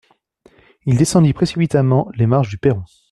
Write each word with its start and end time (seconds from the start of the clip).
Il 0.87 0.97
descendit 0.97 1.31
précipitamment 1.33 2.09
les 2.15 2.25
marches 2.25 2.49
du 2.49 2.57
perron. 2.57 2.83